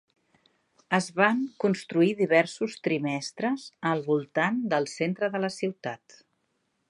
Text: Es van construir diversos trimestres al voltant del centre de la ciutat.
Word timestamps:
Es 0.97 1.09
van 1.19 1.43
construir 1.63 2.09
diversos 2.21 2.79
trimestres 2.87 3.67
al 3.91 4.03
voltant 4.09 4.59
del 4.75 4.91
centre 4.95 5.33
de 5.37 5.43
la 5.47 5.55
ciutat. 5.61 6.19